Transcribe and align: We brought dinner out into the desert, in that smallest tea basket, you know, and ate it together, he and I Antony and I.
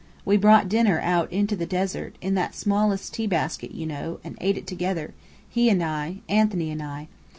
We 0.25 0.35
brought 0.35 0.67
dinner 0.67 0.99
out 0.99 1.31
into 1.31 1.55
the 1.55 1.67
desert, 1.67 2.15
in 2.21 2.33
that 2.33 2.55
smallest 2.55 3.13
tea 3.13 3.27
basket, 3.27 3.69
you 3.69 3.85
know, 3.85 4.19
and 4.23 4.35
ate 4.41 4.57
it 4.57 4.65
together, 4.65 5.13
he 5.47 5.69
and 5.69 5.83
I 5.83 6.21
Antony 6.27 6.71
and 6.71 6.81
I. 6.81 7.07